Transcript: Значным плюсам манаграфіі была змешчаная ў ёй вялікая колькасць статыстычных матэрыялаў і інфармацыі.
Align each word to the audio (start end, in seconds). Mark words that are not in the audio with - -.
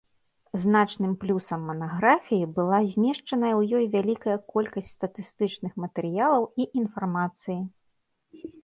Значным 0.61 1.11
плюсам 1.23 1.61
манаграфіі 1.71 2.47
была 2.57 2.79
змешчаная 2.95 3.53
ў 3.59 3.63
ёй 3.81 3.85
вялікая 3.99 4.37
колькасць 4.55 4.93
статыстычных 4.97 5.71
матэрыялаў 5.87 6.53
і 6.63 6.73
інфармацыі. 6.83 7.59